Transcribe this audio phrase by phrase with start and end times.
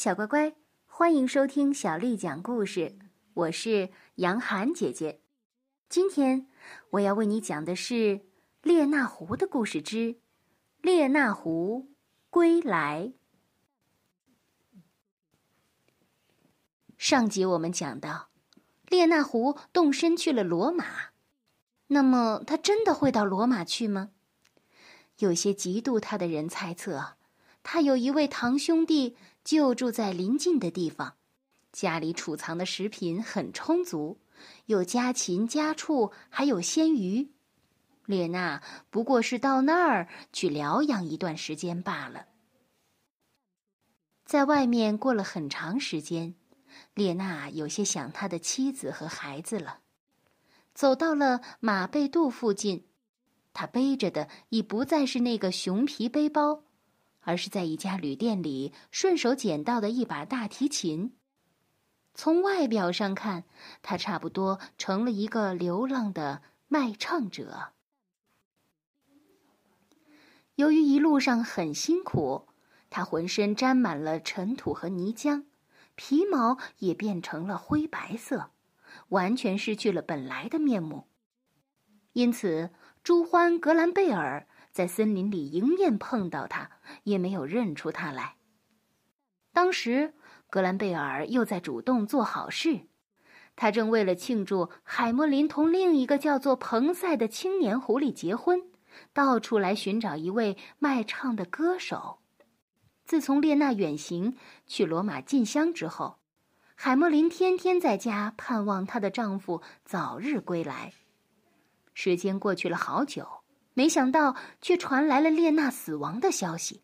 [0.00, 0.54] 小乖乖，
[0.86, 2.96] 欢迎收听小丽讲故事。
[3.34, 5.20] 我是杨涵姐姐。
[5.90, 6.48] 今天
[6.92, 7.94] 我要为你讲的是
[8.62, 10.14] 《列那狐的故事之
[10.80, 11.90] 《列那狐
[12.30, 13.12] 归来》。
[16.96, 18.30] 上集我们讲到，
[18.86, 20.86] 列那狐动身去了罗马。
[21.88, 24.12] 那么，他真的会到罗马去吗？
[25.18, 27.16] 有些嫉妒他的人猜测，
[27.62, 29.16] 他有一位堂兄弟。
[29.42, 31.14] 就住在邻近的地方，
[31.72, 34.20] 家里储藏的食品很充足，
[34.66, 37.32] 有家禽、家畜，还有鲜鱼。
[38.04, 42.26] 列娜不过是到那儿去疗养一段时间罢了。
[44.26, 46.34] 在外面过了很长时间，
[46.92, 49.80] 列娜有些想他的妻子和孩子了。
[50.74, 52.86] 走到了马贝杜附近，
[53.54, 56.62] 他背着的已不再是那个熊皮背包。
[57.20, 61.14] 而是在一家旅店里顺手捡到的一把大提琴。
[62.14, 63.44] 从外表上看，
[63.82, 67.72] 他差不多成了一个流浪的卖唱者。
[70.56, 72.48] 由于一路上很辛苦，
[72.90, 75.44] 他浑身沾满了尘土和泥浆，
[75.94, 78.50] 皮毛也变成了灰白色，
[79.08, 81.06] 完全失去了本来的面目。
[82.12, 82.70] 因此，
[83.02, 84.46] 朱欢·格兰贝尔。
[84.70, 86.70] 在森林里迎面碰到他，
[87.04, 88.36] 也没有认出他来。
[89.52, 90.14] 当时，
[90.48, 92.86] 格兰贝尔又在主动做好事，
[93.56, 98.62] 他正为了庆祝海莫林同另一个叫做彭赛的青年狐狸结婚，
[99.12, 102.20] 到处来寻找一位卖唱的歌手。
[103.04, 106.18] 自从列娜远行去罗马进香之后，
[106.76, 110.92] 海莫林天天在家盼望她的丈夫早日归来。
[111.92, 113.26] 时间过去了好久。
[113.74, 116.82] 没想到，却传来了列娜死亡的消息。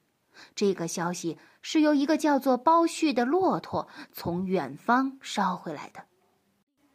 [0.55, 6.05] 这个消息是由一个叫做包旭的骆驼从远方捎回来的。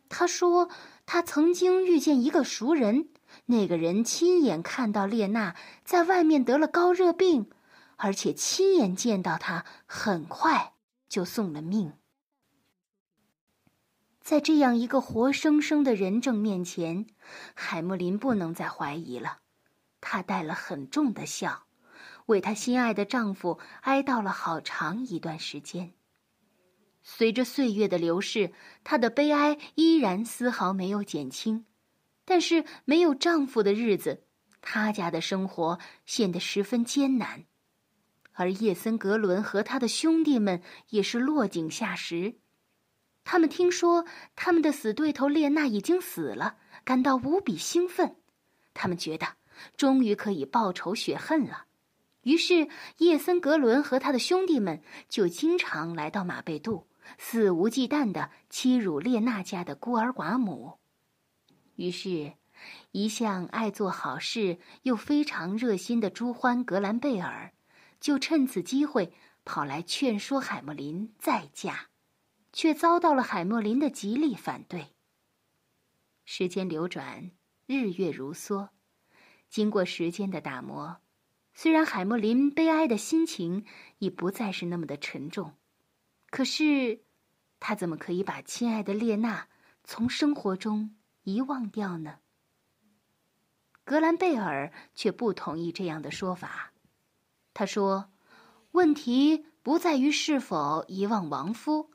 [0.09, 0.69] 他说，
[1.05, 3.09] 他曾经遇见一个熟人，
[3.45, 7.49] 那个人亲眼看到列娜在外面得了高热病，
[7.95, 10.73] 而且亲眼见到他很快
[11.07, 11.93] 就送了命。
[14.21, 17.07] 在这样一个活生生的人证面前，
[17.55, 19.39] 海莫林不能再怀疑了。
[20.01, 21.67] 她带了很重的笑，
[22.25, 25.93] 为她心爱的丈夫哀悼了好长一段时间。
[27.03, 28.51] 随着岁月的流逝，
[28.83, 31.65] 她的悲哀依然丝毫没有减轻。
[32.25, 34.23] 但是没有丈夫的日子，
[34.61, 37.45] 她家的生活显得十分艰难。
[38.33, 42.37] 而叶森格伦和他的兄弟们也是落井下石。
[43.23, 48.15] 他们听说他们的死对头列娜已经死了，感到无比兴奋。
[48.73, 49.40] 他们觉得。
[49.75, 51.65] 终于可以报仇雪恨了，
[52.21, 52.67] 于是
[52.97, 60.77] 叶森格伦和他的兄弟们就经常来到马贝杜，肆无忌惮的欺辱列娜家的孤儿寡母。
[61.75, 62.33] 于是，
[62.91, 67.53] 一向爱做好事又非常热心的朱欢格兰贝尔，
[67.99, 69.13] 就趁此机会
[69.45, 71.87] 跑来劝说海莫林再嫁，
[72.53, 74.93] 却遭到了海莫林的极力反对。
[76.23, 77.31] 时间流转，
[77.65, 78.69] 日月如梭。
[79.51, 81.01] 经过时间的打磨，
[81.53, 83.65] 虽然海默林悲哀的心情
[83.97, 85.55] 已不再是那么的沉重，
[86.29, 87.01] 可是，
[87.59, 89.49] 他怎么可以把亲爱的列娜
[89.83, 92.19] 从生活中遗忘掉呢？
[93.83, 96.71] 格兰贝尔却不同意这样的说法。
[97.53, 98.09] 他说
[98.71, 101.91] ：“问题不在于是否遗忘亡夫，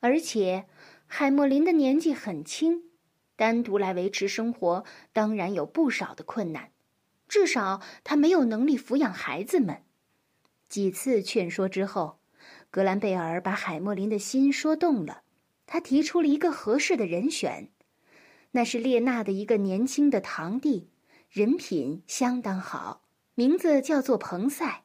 [0.00, 0.66] 而且，
[1.06, 2.90] 海莫林的年纪很轻，
[3.36, 6.72] 单独来维持生活当然有不少的困难。”
[7.28, 9.82] 至少他没有能力抚养孩子们。
[10.68, 12.18] 几次劝说之后，
[12.70, 15.22] 格兰贝尔把海莫林的心说动了。
[15.66, 17.70] 他提出了一个合适的人选，
[18.52, 20.90] 那是列娜的一个年轻的堂弟，
[21.28, 23.02] 人品相当好，
[23.34, 24.84] 名字叫做彭赛。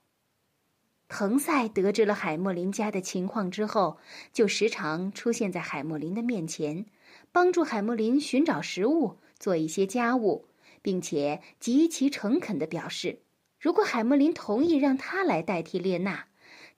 [1.07, 3.99] 彭赛得知了海莫林家的情况之后，
[4.33, 6.85] 就时常出现在海莫林的面前，
[7.31, 10.47] 帮助海莫林寻找食物，做一些家务。
[10.81, 13.21] 并且极其诚恳地表示，
[13.59, 16.27] 如果海莫林同意让他来代替列娜，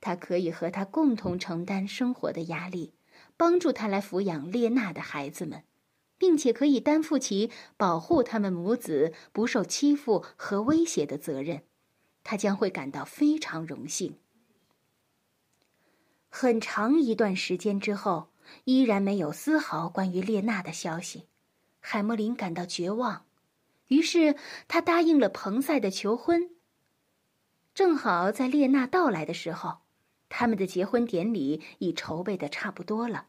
[0.01, 2.93] 他可以和他共同承担生活的压力，
[3.37, 5.63] 帮助他来抚养列娜的孩子们，
[6.17, 11.63] 并且可以担负起保护他们母子不受欺负和威胁的责任。
[12.25, 14.17] 他将会感到非常荣幸。
[16.29, 18.29] 很长一段时间之后，
[18.63, 21.27] 依然没有丝毫关于列娜的消息，
[21.79, 23.25] 海莫林感到绝望。
[23.87, 24.35] 于是
[24.67, 26.49] 他答应了彭赛的求婚。
[27.73, 29.79] 正好在列娜到来的时候，
[30.29, 33.27] 他们的结婚典礼已筹备的差不多了，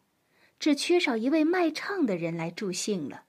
[0.58, 3.24] 只缺少一位卖唱的人来助兴了。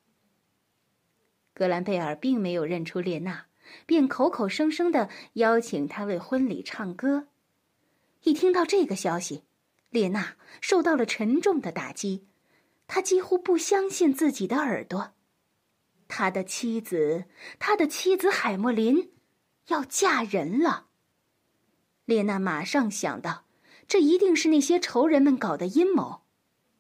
[1.54, 3.46] 格兰贝尔并没有认出列娜，
[3.86, 7.28] 便口口声声的邀请她为婚礼唱歌。
[8.24, 9.44] 一听到这个消息，
[9.90, 12.28] 列娜受到了沉重的打击，
[12.88, 15.15] 她几乎不相信自己的耳朵。
[16.18, 17.26] 他的妻子，
[17.60, 19.12] 他的妻子海莫林，
[19.68, 20.88] 要嫁人了。
[22.06, 23.44] 列娜马上想到，
[23.86, 26.22] 这一定是那些仇人们搞的阴谋。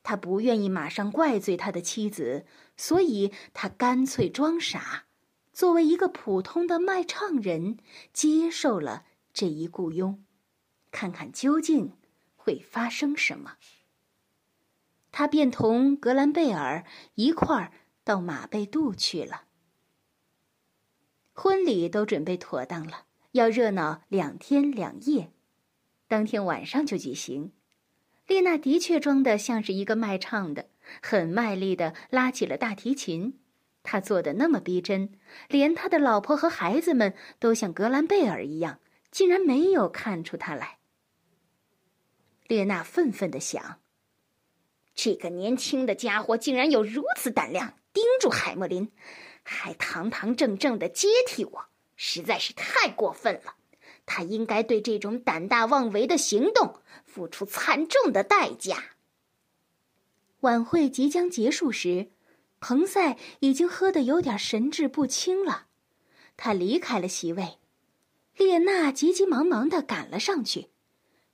[0.04, 2.46] 他不愿意马上怪罪他的妻子，
[2.78, 5.04] 所以他干脆装傻，
[5.52, 7.78] 作为一个普通的卖唱人，
[8.14, 9.04] 接受了
[9.34, 10.24] 这一雇佣，
[10.92, 11.92] 看看究竟
[12.38, 13.58] 会发生什么。
[15.12, 16.86] 他便同格兰贝尔
[17.16, 17.74] 一块儿
[18.06, 19.46] 到马贝杜去了。
[21.34, 25.32] 婚礼都准备妥当了，要热闹两天两夜，
[26.08, 27.52] 当天晚上就举行。
[28.28, 30.70] 丽娜的确装的像是一个卖唱的，
[31.02, 33.40] 很卖力的拉起了大提琴。
[33.84, 38.80] 她做的那么逼真，连他的老婆和孩子们都像格兰贝尔一样，
[39.12, 40.78] 竟然没有看出他来。
[42.48, 43.80] 列娜愤愤的想：
[44.94, 48.92] 这个年轻的家伙竟然有如此胆量，盯住海莫林，
[49.42, 51.66] 还堂堂正正的接替我，
[51.96, 53.56] 实在是太过分了。
[54.06, 58.98] 他应该对这种胆大妄为的行动付出惨重的代价。
[60.42, 62.12] 晚会即将结束时，
[62.60, 65.68] 彭赛已经喝得有点神志不清了，
[66.36, 67.60] 他离开了席位。
[68.36, 70.68] 列娜急急忙忙的赶了上去，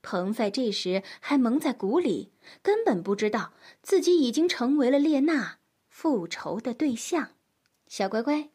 [0.00, 2.30] 彭赛这时还蒙在鼓里，
[2.62, 5.58] 根本不知道自己已经成为了列娜
[6.02, 7.30] 复仇的对象。
[7.86, 8.50] 小乖乖，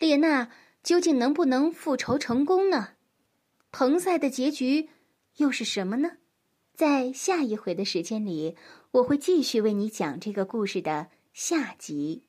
[0.00, 0.50] 列娜
[0.82, 2.94] 究竟能不能复仇成功呢？
[3.70, 4.88] 彭赛的结局
[5.36, 6.16] 又是什么呢？
[6.74, 8.56] 在下一回的时间里，
[8.90, 12.24] 我会继续为你讲这个故事的下集。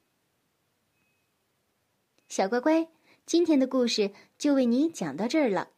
[2.30, 2.90] 小乖乖，
[3.26, 5.70] 今天的故事就为你讲到这儿了。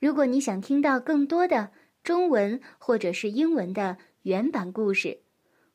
[0.00, 1.70] 如果你想听到更多的
[2.02, 5.20] 中文或者是英文的原版故事，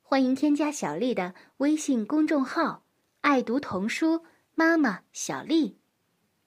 [0.10, 2.86] 欢迎添加小丽的微信公众号
[3.20, 4.24] “爱读童书
[4.56, 5.80] 妈妈小丽”。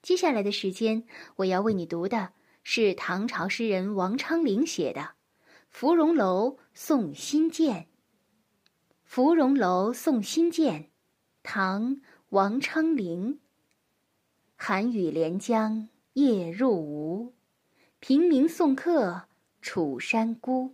[0.01, 1.03] 接下来的时间，
[1.35, 2.33] 我要为你读的。
[2.63, 5.01] 是唐朝诗人王昌龄写的
[5.69, 7.75] 《芙蓉楼送辛渐》。
[9.03, 10.85] 《芙蓉楼送辛渐》，
[11.43, 11.97] 唐·
[12.29, 13.39] 王昌龄。
[14.55, 17.35] 寒雨连江夜入吴，
[17.99, 19.25] 平明送客
[19.61, 20.73] 楚山孤。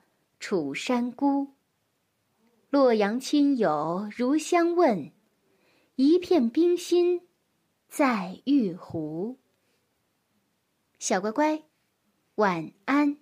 [0.41, 1.53] 楚山孤。
[2.71, 5.11] 洛阳亲友如相问，
[5.97, 7.21] 一片冰心
[7.87, 9.37] 在玉壶。
[10.97, 11.61] 小乖乖，
[12.35, 13.20] 晚安。